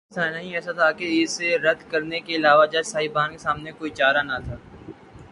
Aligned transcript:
لیکن 0.03 0.19
افسانہ 0.19 0.37
ہی 0.37 0.55
ایسا 0.55 0.71
تھا 0.71 0.91
کہ 0.91 1.05
اسے 1.23 1.57
رد 1.57 1.81
کرنے 1.91 2.19
کے 2.19 2.35
علاوہ 2.35 2.65
جج 2.65 2.85
صاحبان 2.85 3.31
کے 3.31 3.37
سامنے 3.37 3.71
کوئی 3.71 3.91
چارہ 3.91 4.21
نہ 4.23 4.37
تھا۔ 4.45 4.55